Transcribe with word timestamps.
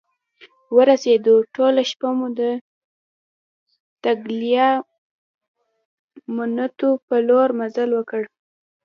ورسیدو، 0.75 1.35
ټوله 1.55 1.81
شپه 1.91 2.09
مو 2.17 2.27
د 2.39 2.41
ټګلیامنتو 4.03 6.89
په 7.07 7.15
لور 7.27 7.49
مزل 7.59 7.89
وکړ. 7.95 8.21